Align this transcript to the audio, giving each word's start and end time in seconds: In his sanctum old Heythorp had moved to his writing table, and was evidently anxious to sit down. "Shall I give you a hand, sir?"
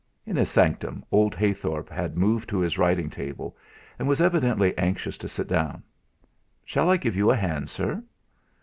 In 0.25 0.35
his 0.35 0.49
sanctum 0.49 1.05
old 1.11 1.35
Heythorp 1.35 1.87
had 1.89 2.17
moved 2.17 2.49
to 2.49 2.57
his 2.57 2.79
writing 2.79 3.07
table, 3.07 3.55
and 3.99 4.07
was 4.07 4.19
evidently 4.19 4.75
anxious 4.75 5.15
to 5.19 5.27
sit 5.27 5.47
down. 5.47 5.83
"Shall 6.65 6.89
I 6.89 6.97
give 6.97 7.15
you 7.15 7.29
a 7.29 7.35
hand, 7.35 7.69
sir?" 7.69 8.01